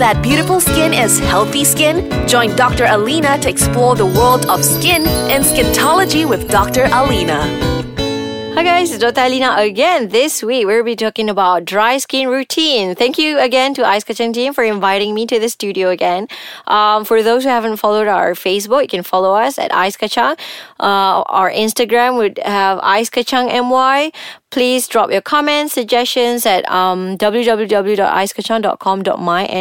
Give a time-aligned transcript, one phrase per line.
[0.00, 2.08] that beautiful skin is healthy skin?
[2.26, 2.86] Join Dr.
[2.86, 6.84] Alina to explore the world of skin and skintology with Dr.
[6.90, 7.70] Alina.
[8.54, 9.20] Hi guys, it's Dr.
[9.20, 10.08] Alina again.
[10.08, 12.94] This week we'll be talking about dry skin routine.
[12.94, 16.28] Thank you again to Ais Kacang team for inviting me to the studio again.
[16.66, 20.38] Um, for those who haven't followed our Facebook, you can follow us at Ais Kacang.
[20.80, 24.12] Uh, our Instagram would have Ais Kacang MY
[24.50, 27.20] please drop your comments, suggestions at um, and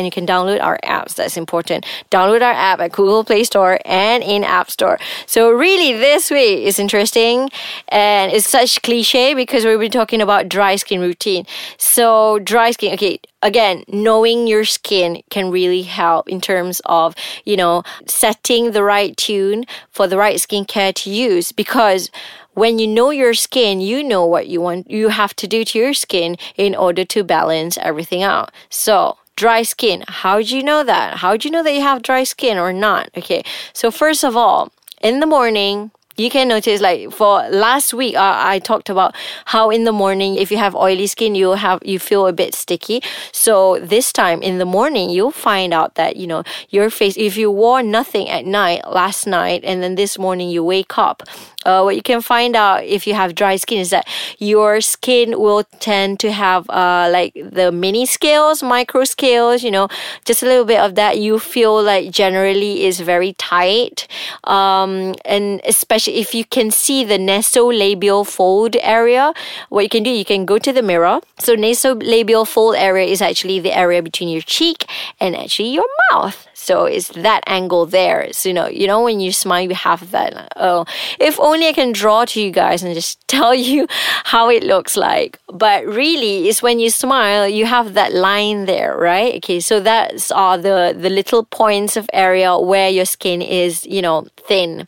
[0.05, 1.15] you can download our apps.
[1.15, 1.85] That's important.
[2.09, 4.99] Download our app at Google Play Store and in App Store.
[5.25, 7.49] So really this week is interesting
[7.89, 11.45] and it's such cliche because we've been talking about dry skin routine.
[11.77, 17.15] So dry skin, okay, again, knowing your skin can really help in terms of,
[17.45, 22.11] you know, setting the right tune for the right skincare to use because
[22.59, 25.79] when you know your skin, you know what you want you have to do to
[25.79, 28.51] your skin in order to balance everything out.
[28.69, 30.03] So, dry skin.
[30.07, 31.19] How do you know that?
[31.23, 33.09] How do you know that you have dry skin or not?
[33.17, 33.43] Okay.
[33.73, 38.35] So, first of all, in the morning, you can notice like for last week uh,
[38.37, 41.97] i talked about how in the morning if you have oily skin you have you
[41.97, 43.01] feel a bit sticky
[43.31, 47.37] so this time in the morning you'll find out that you know your face if
[47.37, 51.23] you wore nothing at night last night and then this morning you wake up
[51.65, 54.07] uh, what you can find out if you have dry skin is that
[54.37, 59.87] your skin will tend to have uh, like the mini scales, micro scales, you know,
[60.25, 61.17] just a little bit of that.
[61.17, 64.07] You feel like generally is very tight.
[64.45, 69.33] Um, and especially if you can see the nasolabial fold area,
[69.69, 71.19] what you can do, you can go to the mirror.
[71.39, 74.85] So nasolabial fold area is actually the area between your cheek
[75.19, 76.47] and actually your mouth.
[76.53, 78.31] So it's that angle there.
[78.33, 80.51] So you know, you know when you smile, you have that.
[80.55, 80.85] Oh,
[81.19, 83.87] if only I can draw to you guys and just tell you
[84.25, 85.39] how it looks like.
[85.51, 89.35] But really, it's when you smile, you have that line there, right?
[89.35, 94.01] Okay, so that's all the the little points of area where your skin is, you
[94.01, 94.87] know, thin.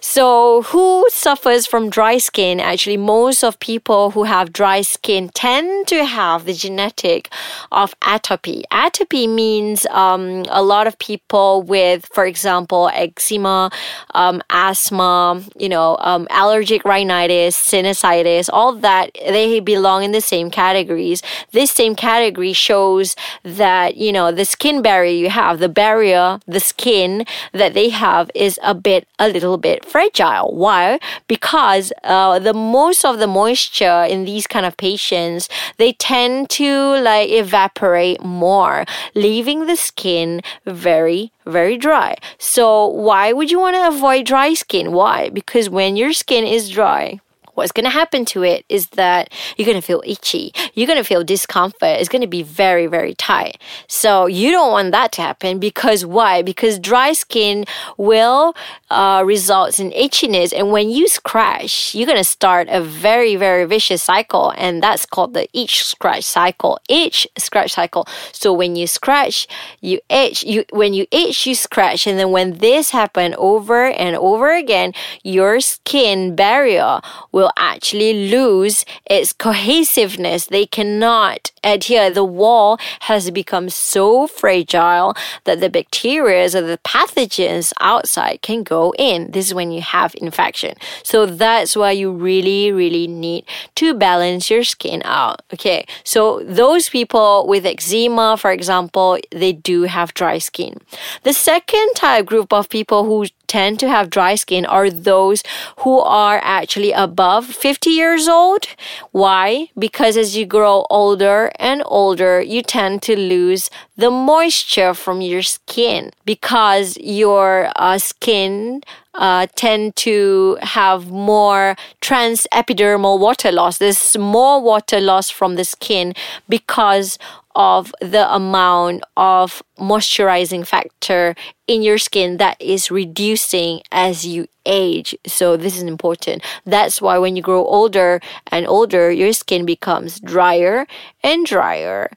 [0.00, 2.60] So who suffers from dry skin?
[2.60, 7.28] Actually, most of people who have dry skin tend to have the genetic
[7.72, 8.62] of atopy.
[8.72, 13.70] Atopy means um, a lot of people with, for example, eczema,
[14.14, 20.50] um, asthma, you know, um, allergic rhinitis, sinusitis, all that, they belong in the same
[20.50, 21.22] categories.
[21.52, 26.60] This same category shows that, you know, the skin barrier you have, the barrier, the
[26.60, 30.54] skin that they have is a bit, a little bit fragile.
[30.54, 30.98] Why?
[31.26, 37.00] Because uh, the most of the moisture in these kind of patients, they tend to
[37.02, 38.84] like evaporate more,
[39.14, 42.16] leaving the skin very very, dry.
[42.38, 44.92] So, why would you want to avoid dry skin?
[44.92, 45.30] Why?
[45.30, 47.20] Because when your skin is dry,
[47.58, 50.52] what's going to happen to it is that you're going to feel itchy.
[50.74, 51.98] You're going to feel discomfort.
[51.98, 53.60] It's going to be very, very tight.
[53.88, 56.42] So you don't want that to happen because why?
[56.42, 57.64] Because dry skin
[57.96, 58.54] will
[58.90, 60.52] uh, result in itchiness.
[60.56, 64.54] And when you scratch, you're going to start a very, very vicious cycle.
[64.56, 66.78] And that's called the itch scratch cycle.
[66.88, 68.06] Itch scratch cycle.
[68.32, 69.48] So when you scratch,
[69.80, 70.44] you itch.
[70.44, 72.06] You, when you itch, you scratch.
[72.06, 74.92] And then when this happen over and over again,
[75.24, 77.00] your skin barrier
[77.32, 80.46] will will actually lose its cohesiveness.
[80.46, 82.10] They cannot adhere.
[82.10, 85.14] The wall has become so fragile
[85.44, 89.30] that the bacteria or the pathogens outside can go in.
[89.30, 90.74] This is when you have infection.
[91.02, 93.44] So that's why you really, really need
[93.76, 95.42] to balance your skin out.
[95.52, 95.86] Okay.
[96.04, 100.78] So those people with eczema, for example, they do have dry skin.
[101.22, 105.42] The second type group of people who tend to have dry skin are those
[105.78, 108.66] who are actually above 50 years old.
[109.10, 109.70] Why?
[109.78, 115.42] Because as you grow older and older, you tend to lose the moisture from your
[115.42, 118.82] skin because your uh, skin
[119.18, 123.78] uh, tend to have more transepidermal water loss.
[123.78, 126.14] There's more water loss from the skin
[126.48, 127.18] because
[127.54, 131.34] of the amount of moisturizing factor
[131.66, 135.14] in your skin that is reducing as you age.
[135.26, 136.44] So this is important.
[136.64, 138.20] That's why when you grow older
[138.52, 140.86] and older, your skin becomes drier
[141.24, 142.10] and drier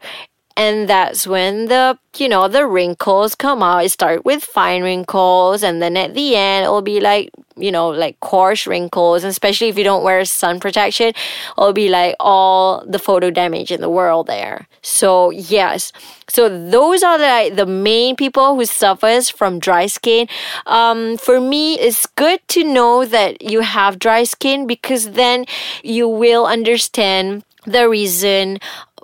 [0.58, 3.86] and that's when the you know the wrinkles come out.
[3.86, 7.90] It start with fine wrinkles and then at the end it'll be like you know
[7.90, 9.24] like coarse wrinkles.
[9.24, 11.14] And especially if you don't wear sun protection
[11.58, 14.68] it'll be like all the photo damage in the world there.
[14.82, 15.94] So yes.
[16.28, 20.28] So those are like the main people who suffers from dry skin.
[20.66, 25.46] Um, for me it's good to know that you have dry skin because then
[25.84, 28.60] you will understand the reason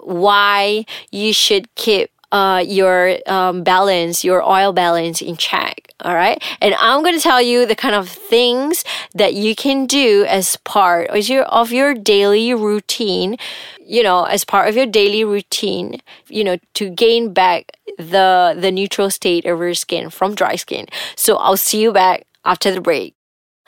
[0.07, 5.94] why you should keep uh, your um, balance, your oil balance in check.
[6.01, 6.42] All right.
[6.62, 8.83] And I'm going to tell you the kind of things
[9.15, 13.38] that you can do as part of your, of your daily routine,
[13.80, 18.71] you know, as part of your daily routine, you know, to gain back the, the
[18.71, 20.86] neutral state of your skin from dry skin.
[21.15, 23.16] So I'll see you back after the break.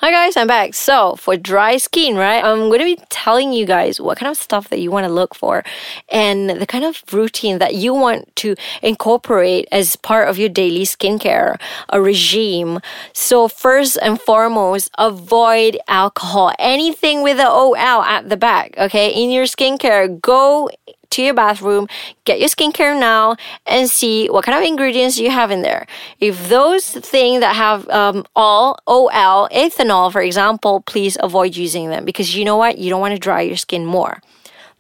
[0.02, 0.76] Hi guys, I'm back.
[0.76, 4.38] So for dry skin, right, I'm going to be telling you guys what kind of
[4.38, 5.62] stuff that you want to look for
[6.08, 10.86] and the kind of routine that you want to incorporate as part of your daily
[10.86, 11.60] skincare
[11.90, 12.80] a regime.
[13.12, 16.54] So first and foremost, avoid alcohol.
[16.60, 20.70] Anything with the OL at the back, okay, in your skincare, go
[21.12, 21.88] to your bathroom,
[22.26, 23.36] get your skincare now,
[23.66, 25.88] and see what kind of ingredients you have in there.
[26.20, 32.06] If those things that have um, all OL, ethanol, for example, please avoid using them
[32.06, 32.78] because you know what?
[32.78, 34.22] You don't want to dry your skin more.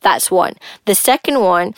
[0.01, 0.53] That's one.
[0.85, 1.75] The second one,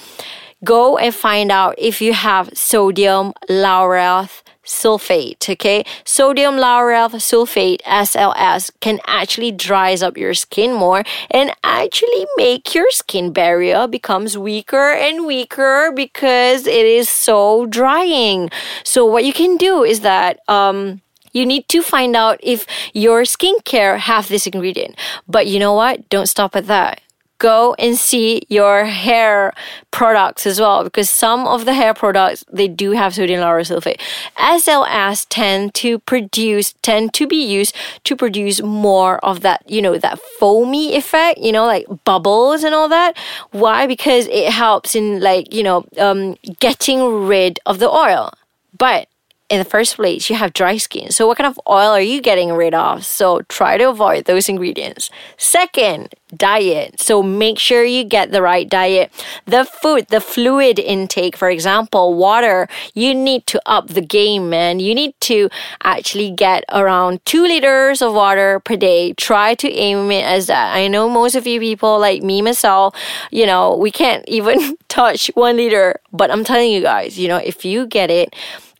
[0.63, 4.29] go and find out if you have sodium lauryl
[4.65, 5.83] sulfate, okay?
[6.05, 12.89] Sodium lauryl sulfate, SLS, can actually dries up your skin more and actually make your
[12.91, 18.49] skin barrier becomes weaker and weaker because it is so drying.
[18.83, 21.01] So what you can do is that um
[21.33, 24.97] you need to find out if your skincare have this ingredient.
[25.29, 26.09] But you know what?
[26.09, 26.99] Don't stop at that
[27.41, 29.51] go and see your hair
[29.89, 33.99] products as well because some of the hair products they do have sodium lauryl sulfate.
[34.37, 39.97] SLS tend to produce tend to be used to produce more of that you know
[39.97, 43.17] that foamy effect you know like bubbles and all that.
[43.49, 43.87] Why?
[43.87, 48.31] Because it helps in like you know um, getting rid of the oil.
[48.77, 49.07] But
[49.51, 51.11] in the first place, you have dry skin.
[51.11, 53.05] So, what kind of oil are you getting rid of?
[53.05, 55.09] So, try to avoid those ingredients.
[55.35, 57.01] Second, diet.
[57.01, 59.11] So, make sure you get the right diet.
[59.45, 64.79] The food, the fluid intake, for example, water, you need to up the game, man.
[64.79, 65.49] You need to
[65.83, 69.11] actually get around two liters of water per day.
[69.13, 70.73] Try to aim it as that.
[70.73, 72.95] I know most of you people, like me, myself,
[73.31, 77.37] you know, we can't even touch one liter, but I'm telling you guys, you know,
[77.37, 78.33] if you get it,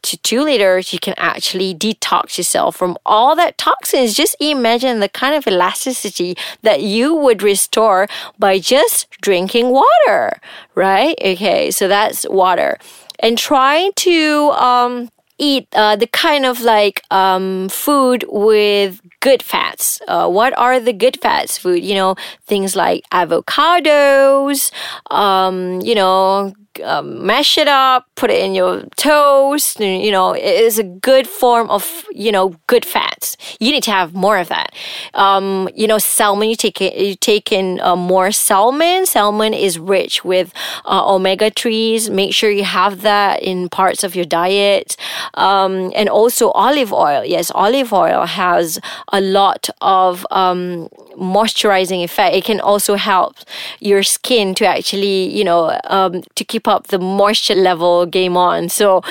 [0.03, 4.13] to two liters, you can actually detox yourself from all that toxins.
[4.13, 8.07] Just imagine the kind of elasticity that you would restore
[8.39, 10.39] by just drinking water,
[10.75, 11.15] right?
[11.21, 12.77] Okay, so that's water.
[13.19, 20.01] And try to um, eat uh, the kind of like um, food with good fats.
[20.07, 21.83] Uh, what are the good fats food?
[21.83, 22.15] You know,
[22.45, 24.71] things like avocados,
[25.09, 29.79] um, you know, um, mash it up, put it in your toast.
[29.79, 33.37] And, you know, it is a good form of you know good fats.
[33.59, 34.73] You need to have more of that.
[35.13, 36.49] Um, you know, salmon.
[36.49, 39.05] You take it, you take in uh, more salmon.
[39.05, 40.53] Salmon is rich with
[40.85, 42.09] uh, omega threes.
[42.09, 44.95] Make sure you have that in parts of your diet.
[45.35, 47.23] Um, and also olive oil.
[47.25, 48.79] Yes, olive oil has
[49.11, 52.35] a lot of um, moisturizing effect.
[52.35, 53.35] It can also help
[53.79, 58.69] your skin to actually, you know, um, to keep up the moisture level game on.
[58.69, 59.01] So,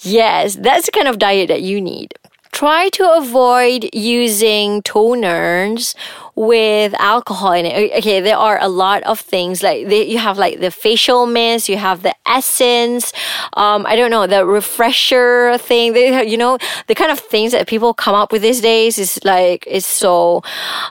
[0.00, 2.14] yes, that's the kind of diet that you need.
[2.52, 5.94] Try to avoid using toners
[6.36, 7.92] with alcohol in it.
[7.98, 11.68] Okay, there are a lot of things like they, you have like the facial mist,
[11.68, 13.12] you have the essence,
[13.54, 15.94] um, I don't know, the refresher thing.
[15.94, 16.58] They, you know,
[16.88, 20.42] the kind of things that people come up with these days is like it's so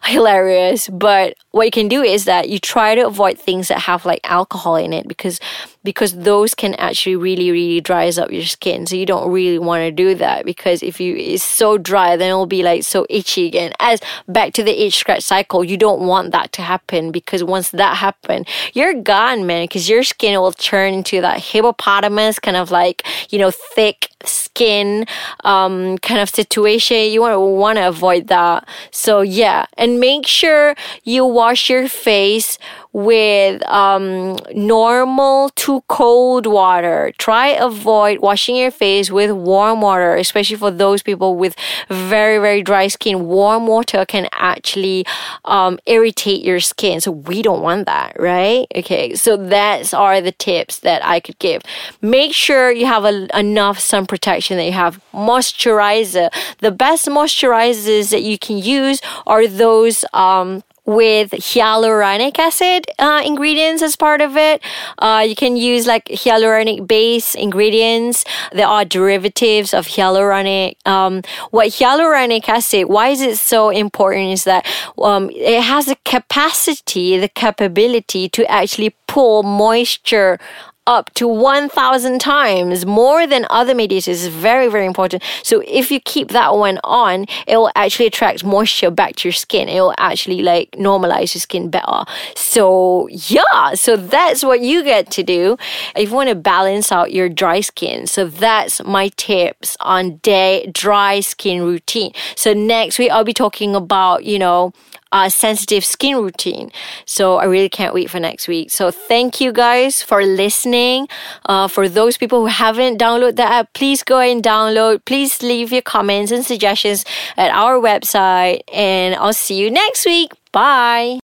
[0.03, 0.89] hilarious.
[0.89, 4.22] But what you can do is that you try to avoid things that have like
[4.24, 5.39] alcohol in it because
[5.84, 8.88] because those can actually really really dries up your skin.
[8.88, 12.29] So you don't really want to do that because if you it's so dry, then
[12.29, 13.74] it'll be like so itchy again.
[13.79, 15.63] As back to the itch scratch cycle.
[15.63, 20.04] You don't want that to happen because once that happens, you're gone, man, because your
[20.04, 25.06] skin will turn into that hippopotamus kind of like, you know, thick skin
[25.44, 27.12] um, kind of situation.
[27.12, 28.68] You want to want to avoid that.
[28.92, 32.58] So yeah, and make sure you wash your face
[32.96, 37.12] with um, normal to cold water.
[37.18, 41.58] Try avoid washing your face with warm water, especially for those people with
[41.90, 43.25] very very dry skin.
[43.25, 45.06] Warm water can actually
[45.44, 48.66] um, irritate your skin, so we don't want that, right?
[48.74, 51.64] Okay, so that's are the tips that I could give.
[52.02, 54.56] Make sure you have a, enough sun protection.
[54.56, 56.30] That you have moisturizer.
[56.60, 60.06] The best moisturizers that you can use are those.
[60.14, 64.62] Um, with hyaluronic acid uh, ingredients as part of it.
[65.00, 68.24] Uh, you can use like hyaluronic base ingredients.
[68.51, 70.75] There are derivatives of hyaluronic.
[70.86, 74.65] Um, what hyaluronic acid, why is it so important is that
[75.01, 80.39] um, it has the capacity, the capability to actually pull moisture
[80.88, 85.24] up to 1000 times more than other mediators is very very important.
[85.44, 89.34] So if you keep that one on it will actually attract moisture back to your
[89.34, 89.68] skin.
[89.68, 92.04] It will actually like normalize your skin better.
[92.36, 95.58] So yeah so that's what you get to do
[95.96, 98.08] if you want to balance out your dry skin.
[98.08, 102.12] So that's my tips on day dry skin routine.
[102.36, 104.74] So next week i'll be talking about you know
[105.15, 106.67] uh, sensitive skin routine.
[107.05, 108.67] So I really can't wait for next week.
[108.69, 111.07] So thank you guys for listening.
[111.45, 115.05] Uh, for those people who haven't downloaded the app, please go and download.
[115.05, 117.05] Please leave your comments and suggestions
[117.38, 118.60] at our website.
[118.74, 120.31] And I'll see you next week.
[120.51, 121.13] Bye.